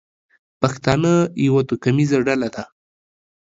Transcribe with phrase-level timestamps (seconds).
[0.61, 1.11] پښتانه
[1.47, 2.63] یوه توکمیزه ډله ده.